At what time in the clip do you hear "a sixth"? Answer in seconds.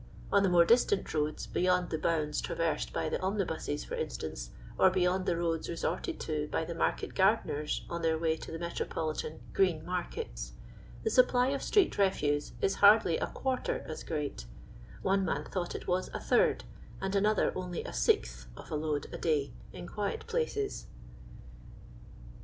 17.83-18.47